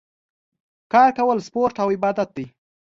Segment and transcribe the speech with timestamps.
[0.91, 2.45] کار کول سپورټ او عبادت دی